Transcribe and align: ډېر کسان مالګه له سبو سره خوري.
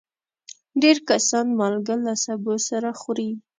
ډېر 0.81 0.97
کسان 1.09 1.45
مالګه 1.59 1.95
له 2.05 2.13
سبو 2.23 2.53
سره 2.67 2.89
خوري. 2.99 3.29